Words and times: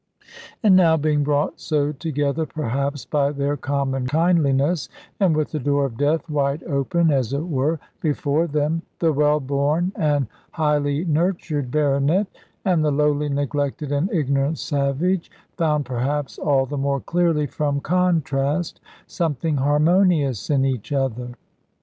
And 0.63 0.75
now 0.75 0.97
being 0.97 1.23
brought 1.23 1.59
so 1.59 1.91
together 1.91 2.47
perhaps 2.47 3.05
by 3.05 3.31
their 3.31 3.55
common 3.55 4.07
kindliness, 4.07 4.89
and 5.19 5.35
with 5.37 5.51
the 5.51 5.59
door 5.59 5.85
of 5.85 5.95
death 5.95 6.27
wide 6.27 6.63
open, 6.63 7.11
as 7.11 7.33
it 7.33 7.47
were, 7.47 7.79
before 8.01 8.47
them, 8.47 8.81
the 8.97 9.13
well 9.13 9.39
born 9.39 9.91
and 9.95 10.25
highly 10.53 11.05
nurtured 11.05 11.69
baronet, 11.69 12.25
and 12.65 12.83
the 12.83 12.89
lowly, 12.89 13.29
neglected, 13.29 13.91
and 13.91 14.11
ignorant 14.11 14.57
savage, 14.57 15.29
found 15.55 15.85
(perhaps 15.85 16.39
all 16.39 16.65
the 16.65 16.79
more 16.79 17.01
clearly 17.01 17.45
from 17.45 17.79
contrast) 17.79 18.81
something 19.05 19.57
harmonious 19.57 20.49
in 20.49 20.65
each 20.65 20.91
other. 20.91 21.29